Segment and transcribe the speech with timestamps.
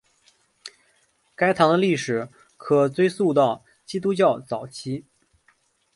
[1.35, 5.05] 该堂的历史可追溯到基督教早期。